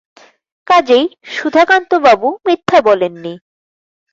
কাজেই 0.67 1.05
সুধাকান্তবাবু 1.33 2.27
মিথ্যা 2.45 2.79
বলেন 2.81 3.13
নি। 3.23 3.33